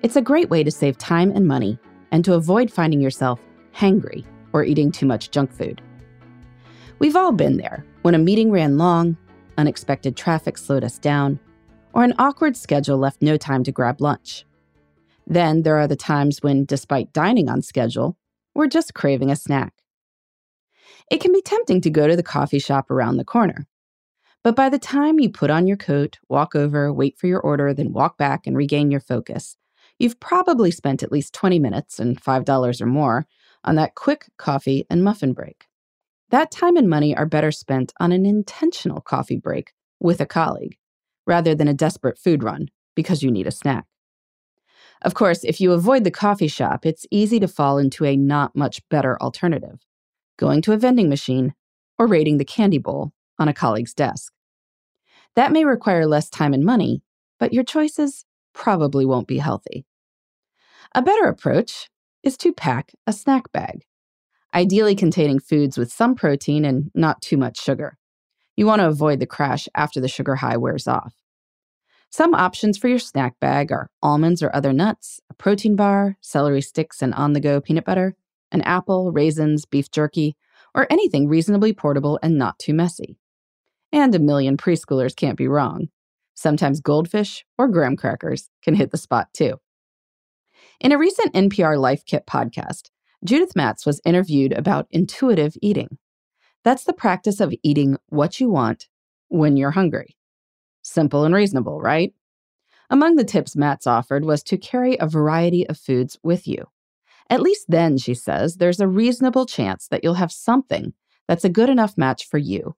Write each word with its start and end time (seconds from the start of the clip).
It's 0.00 0.14
a 0.14 0.22
great 0.22 0.48
way 0.48 0.62
to 0.62 0.70
save 0.70 0.96
time 0.96 1.32
and 1.32 1.44
money 1.44 1.76
and 2.12 2.24
to 2.24 2.34
avoid 2.34 2.70
finding 2.70 3.00
yourself 3.00 3.40
hangry 3.74 4.24
or 4.52 4.62
eating 4.62 4.92
too 4.92 5.06
much 5.06 5.32
junk 5.32 5.52
food. 5.52 5.82
We've 7.00 7.16
all 7.16 7.32
been 7.32 7.56
there 7.56 7.84
when 8.02 8.14
a 8.14 8.18
meeting 8.18 8.52
ran 8.52 8.78
long, 8.78 9.16
unexpected 9.56 10.16
traffic 10.16 10.56
slowed 10.56 10.84
us 10.84 11.00
down, 11.00 11.40
or 11.94 12.04
an 12.04 12.14
awkward 12.16 12.56
schedule 12.56 12.96
left 12.96 13.22
no 13.22 13.36
time 13.36 13.64
to 13.64 13.72
grab 13.72 14.00
lunch. 14.00 14.44
Then 15.26 15.62
there 15.62 15.78
are 15.78 15.88
the 15.88 15.96
times 15.96 16.42
when, 16.42 16.64
despite 16.64 17.12
dining 17.12 17.48
on 17.48 17.60
schedule, 17.60 18.16
we're 18.54 18.68
just 18.68 18.94
craving 18.94 19.32
a 19.32 19.36
snack. 19.36 19.74
It 21.10 21.20
can 21.20 21.32
be 21.32 21.42
tempting 21.42 21.80
to 21.80 21.90
go 21.90 22.06
to 22.06 22.14
the 22.14 22.22
coffee 22.22 22.60
shop 22.60 22.90
around 22.90 23.16
the 23.16 23.24
corner. 23.24 23.66
But 24.44 24.54
by 24.54 24.68
the 24.68 24.78
time 24.78 25.18
you 25.18 25.28
put 25.28 25.50
on 25.50 25.66
your 25.66 25.76
coat, 25.76 26.18
walk 26.28 26.54
over, 26.54 26.92
wait 26.92 27.18
for 27.18 27.26
your 27.26 27.40
order, 27.40 27.74
then 27.74 27.92
walk 27.92 28.16
back 28.16 28.46
and 28.46 28.56
regain 28.56 28.90
your 28.92 29.00
focus, 29.00 29.56
you've 29.98 30.20
probably 30.20 30.70
spent 30.70 31.02
at 31.02 31.12
least 31.12 31.34
20 31.34 31.58
minutes 31.58 31.98
and 31.98 32.22
$5 32.22 32.80
or 32.80 32.86
more 32.86 33.26
on 33.64 33.74
that 33.76 33.94
quick 33.94 34.26
coffee 34.36 34.86
and 34.88 35.02
muffin 35.02 35.32
break. 35.32 35.66
That 36.30 36.50
time 36.50 36.76
and 36.76 36.88
money 36.88 37.16
are 37.16 37.26
better 37.26 37.50
spent 37.50 37.92
on 38.00 38.12
an 38.12 38.26
intentional 38.26 39.00
coffee 39.00 39.38
break 39.38 39.72
with 40.00 40.20
a 40.20 40.26
colleague 40.26 40.76
rather 41.26 41.54
than 41.54 41.68
a 41.68 41.74
desperate 41.74 42.18
food 42.18 42.42
run 42.42 42.68
because 42.94 43.22
you 43.22 43.30
need 43.30 43.46
a 43.46 43.50
snack. 43.50 43.86
Of 45.02 45.14
course, 45.14 45.44
if 45.44 45.60
you 45.60 45.72
avoid 45.72 46.04
the 46.04 46.10
coffee 46.10 46.48
shop, 46.48 46.84
it's 46.84 47.06
easy 47.10 47.38
to 47.40 47.48
fall 47.48 47.78
into 47.78 48.04
a 48.04 48.16
not 48.16 48.56
much 48.56 48.86
better 48.88 49.20
alternative 49.20 49.78
going 50.38 50.62
to 50.62 50.72
a 50.72 50.76
vending 50.76 51.08
machine 51.08 51.52
or 51.98 52.06
raiding 52.06 52.38
the 52.38 52.44
candy 52.44 52.78
bowl 52.78 53.12
on 53.38 53.48
a 53.48 53.52
colleague's 53.52 53.92
desk. 53.92 54.32
That 55.34 55.52
may 55.52 55.64
require 55.64 56.06
less 56.06 56.30
time 56.30 56.54
and 56.54 56.64
money, 56.64 57.02
but 57.38 57.52
your 57.52 57.64
choices 57.64 58.24
probably 58.54 59.04
won't 59.04 59.26
be 59.26 59.38
healthy. 59.38 59.84
A 60.94 61.02
better 61.02 61.24
approach 61.24 61.90
is 62.22 62.36
to 62.38 62.52
pack 62.52 62.92
a 63.06 63.12
snack 63.12 63.52
bag, 63.52 63.84
ideally 64.54 64.94
containing 64.94 65.38
foods 65.38 65.76
with 65.76 65.92
some 65.92 66.14
protein 66.14 66.64
and 66.64 66.90
not 66.94 67.20
too 67.20 67.36
much 67.36 67.60
sugar. 67.60 67.98
You 68.56 68.66
want 68.66 68.80
to 68.80 68.88
avoid 68.88 69.20
the 69.20 69.26
crash 69.26 69.68
after 69.74 70.00
the 70.00 70.08
sugar 70.08 70.36
high 70.36 70.56
wears 70.56 70.88
off. 70.88 71.14
Some 72.10 72.34
options 72.34 72.78
for 72.78 72.88
your 72.88 72.98
snack 72.98 73.38
bag 73.38 73.70
are 73.70 73.90
almonds 74.02 74.42
or 74.42 74.54
other 74.54 74.72
nuts, 74.72 75.20
a 75.28 75.34
protein 75.34 75.76
bar, 75.76 76.16
celery 76.22 76.62
sticks, 76.62 77.02
and 77.02 77.12
on 77.14 77.34
the 77.34 77.40
go 77.40 77.60
peanut 77.60 77.84
butter, 77.84 78.16
an 78.50 78.62
apple, 78.62 79.12
raisins, 79.12 79.66
beef 79.66 79.90
jerky, 79.90 80.36
or 80.74 80.86
anything 80.90 81.28
reasonably 81.28 81.74
portable 81.74 82.18
and 82.22 82.38
not 82.38 82.58
too 82.58 82.72
messy. 82.72 83.18
And 83.92 84.14
a 84.14 84.18
million 84.18 84.56
preschoolers 84.56 85.14
can't 85.14 85.36
be 85.36 85.48
wrong. 85.48 85.88
Sometimes 86.34 86.80
goldfish 86.80 87.44
or 87.58 87.68
graham 87.68 87.96
crackers 87.96 88.48
can 88.62 88.74
hit 88.74 88.90
the 88.90 88.96
spot 88.96 89.28
too. 89.34 89.60
In 90.80 90.92
a 90.92 90.98
recent 90.98 91.34
NPR 91.34 91.76
Life 91.76 92.04
Kit 92.04 92.24
podcast, 92.24 92.90
Judith 93.24 93.56
Matz 93.56 93.84
was 93.84 94.00
interviewed 94.04 94.52
about 94.52 94.86
intuitive 94.92 95.56
eating. 95.60 95.98
That's 96.62 96.84
the 96.84 96.92
practice 96.92 97.40
of 97.40 97.52
eating 97.64 97.96
what 98.10 98.38
you 98.38 98.48
want 98.48 98.86
when 99.26 99.56
you're 99.56 99.72
hungry. 99.72 100.16
Simple 100.82 101.24
and 101.24 101.34
reasonable, 101.34 101.80
right? 101.80 102.14
Among 102.90 103.16
the 103.16 103.24
tips 103.24 103.56
Matz 103.56 103.88
offered 103.88 104.24
was 104.24 104.44
to 104.44 104.56
carry 104.56 104.96
a 105.00 105.08
variety 105.08 105.68
of 105.68 105.76
foods 105.76 106.16
with 106.22 106.46
you. 106.46 106.66
At 107.28 107.42
least 107.42 107.66
then, 107.68 107.98
she 107.98 108.14
says, 108.14 108.58
there's 108.58 108.78
a 108.78 108.86
reasonable 108.86 109.46
chance 109.46 109.88
that 109.88 110.04
you'll 110.04 110.14
have 110.14 110.30
something 110.30 110.94
that's 111.26 111.44
a 111.44 111.50
good 111.50 111.68
enough 111.68 111.98
match 111.98 112.24
for 112.24 112.38
you. 112.38 112.76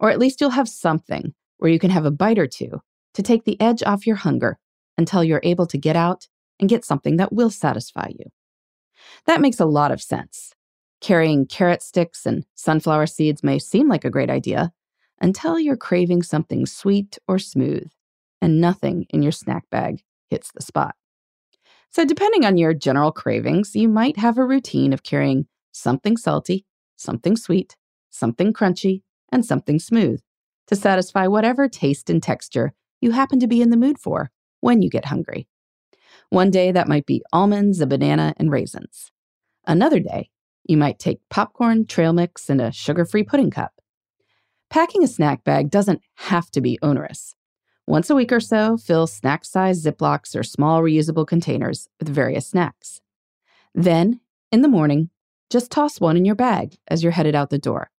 Or 0.00 0.08
at 0.08 0.18
least 0.18 0.40
you'll 0.40 0.50
have 0.50 0.70
something 0.70 1.34
where 1.58 1.70
you 1.70 1.78
can 1.78 1.90
have 1.90 2.06
a 2.06 2.10
bite 2.10 2.38
or 2.38 2.46
two 2.46 2.80
to 3.12 3.22
take 3.22 3.44
the 3.44 3.60
edge 3.60 3.82
off 3.82 4.06
your 4.06 4.16
hunger 4.16 4.58
until 4.96 5.22
you're 5.22 5.40
able 5.42 5.66
to 5.66 5.76
get 5.76 5.96
out 5.96 6.28
and 6.62 6.70
get 6.70 6.84
something 6.84 7.16
that 7.16 7.32
will 7.32 7.50
satisfy 7.50 8.08
you. 8.08 8.24
That 9.26 9.40
makes 9.40 9.58
a 9.58 9.66
lot 9.66 9.90
of 9.90 10.00
sense. 10.00 10.54
Carrying 11.00 11.44
carrot 11.44 11.82
sticks 11.82 12.24
and 12.24 12.46
sunflower 12.54 13.08
seeds 13.08 13.42
may 13.42 13.58
seem 13.58 13.88
like 13.88 14.04
a 14.04 14.10
great 14.10 14.30
idea 14.30 14.72
until 15.20 15.58
you're 15.58 15.76
craving 15.76 16.22
something 16.22 16.64
sweet 16.64 17.18
or 17.26 17.40
smooth 17.40 17.90
and 18.40 18.60
nothing 18.60 19.06
in 19.10 19.22
your 19.22 19.32
snack 19.32 19.64
bag 19.70 20.04
hits 20.30 20.52
the 20.52 20.62
spot. 20.62 20.94
So, 21.90 22.04
depending 22.04 22.44
on 22.44 22.56
your 22.56 22.74
general 22.74 23.10
cravings, 23.10 23.74
you 23.74 23.88
might 23.88 24.16
have 24.18 24.38
a 24.38 24.46
routine 24.46 24.92
of 24.92 25.02
carrying 25.02 25.46
something 25.72 26.16
salty, 26.16 26.64
something 26.96 27.36
sweet, 27.36 27.76
something 28.08 28.52
crunchy, 28.52 29.02
and 29.32 29.44
something 29.44 29.80
smooth 29.80 30.20
to 30.68 30.76
satisfy 30.76 31.26
whatever 31.26 31.68
taste 31.68 32.08
and 32.08 32.22
texture 32.22 32.72
you 33.00 33.10
happen 33.10 33.40
to 33.40 33.48
be 33.48 33.60
in 33.60 33.70
the 33.70 33.76
mood 33.76 33.98
for 33.98 34.30
when 34.60 34.80
you 34.80 34.88
get 34.88 35.06
hungry. 35.06 35.48
One 36.32 36.50
day 36.50 36.72
that 36.72 36.88
might 36.88 37.04
be 37.04 37.22
almonds, 37.30 37.82
a 37.82 37.86
banana, 37.86 38.32
and 38.38 38.50
raisins. 38.50 39.12
Another 39.66 40.00
day, 40.00 40.30
you 40.64 40.78
might 40.78 40.98
take 40.98 41.20
popcorn, 41.28 41.84
trail 41.84 42.14
mix, 42.14 42.48
and 42.48 42.58
a 42.58 42.72
sugar 42.72 43.04
free 43.04 43.22
pudding 43.22 43.50
cup. 43.50 43.74
Packing 44.70 45.04
a 45.04 45.08
snack 45.08 45.44
bag 45.44 45.68
doesn't 45.68 46.00
have 46.14 46.50
to 46.52 46.62
be 46.62 46.78
onerous. 46.80 47.34
Once 47.86 48.08
a 48.08 48.14
week 48.14 48.32
or 48.32 48.40
so, 48.40 48.78
fill 48.78 49.06
snack 49.06 49.44
size 49.44 49.84
Ziplocs 49.84 50.34
or 50.34 50.42
small 50.42 50.80
reusable 50.80 51.26
containers 51.26 51.90
with 51.98 52.08
various 52.08 52.48
snacks. 52.48 53.02
Then, 53.74 54.20
in 54.50 54.62
the 54.62 54.68
morning, 54.68 55.10
just 55.50 55.70
toss 55.70 56.00
one 56.00 56.16
in 56.16 56.24
your 56.24 56.34
bag 56.34 56.78
as 56.88 57.02
you're 57.02 57.12
headed 57.12 57.34
out 57.34 57.50
the 57.50 57.58
door. 57.58 57.90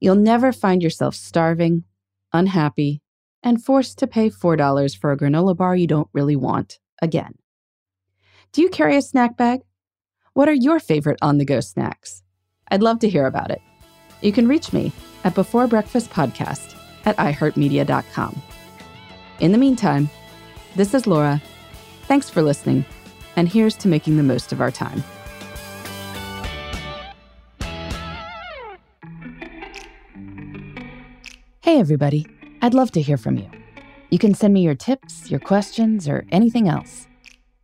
You'll 0.00 0.16
never 0.16 0.50
find 0.50 0.82
yourself 0.82 1.14
starving, 1.14 1.84
unhappy, 2.32 3.00
and 3.44 3.62
forced 3.62 3.96
to 3.98 4.08
pay 4.08 4.28
$4 4.28 4.98
for 4.98 5.12
a 5.12 5.16
granola 5.16 5.56
bar 5.56 5.76
you 5.76 5.86
don't 5.86 6.08
really 6.12 6.34
want 6.34 6.80
again. 7.00 7.36
Do 8.54 8.62
you 8.62 8.68
carry 8.68 8.96
a 8.96 9.02
snack 9.02 9.36
bag? 9.36 9.62
What 10.34 10.48
are 10.48 10.54
your 10.54 10.78
favorite 10.78 11.18
on 11.20 11.38
the 11.38 11.44
go 11.44 11.58
snacks? 11.58 12.22
I'd 12.68 12.82
love 12.82 13.00
to 13.00 13.08
hear 13.08 13.26
about 13.26 13.50
it. 13.50 13.60
You 14.20 14.30
can 14.30 14.46
reach 14.46 14.72
me 14.72 14.92
at 15.24 15.34
Before 15.34 15.66
Breakfast 15.66 16.10
Podcast 16.10 16.76
at 17.04 17.16
iHeartMedia.com. 17.16 18.40
In 19.40 19.50
the 19.50 19.58
meantime, 19.58 20.08
this 20.76 20.94
is 20.94 21.08
Laura. 21.08 21.42
Thanks 22.02 22.30
for 22.30 22.42
listening, 22.42 22.84
and 23.34 23.48
here's 23.48 23.74
to 23.78 23.88
making 23.88 24.18
the 24.18 24.22
most 24.22 24.52
of 24.52 24.60
our 24.60 24.70
time. 24.70 25.02
Hey, 31.60 31.80
everybody. 31.80 32.24
I'd 32.62 32.72
love 32.72 32.92
to 32.92 33.02
hear 33.02 33.16
from 33.16 33.36
you. 33.36 33.50
You 34.10 34.20
can 34.20 34.32
send 34.32 34.54
me 34.54 34.60
your 34.60 34.76
tips, 34.76 35.28
your 35.28 35.40
questions, 35.40 36.08
or 36.08 36.24
anything 36.30 36.68
else. 36.68 37.08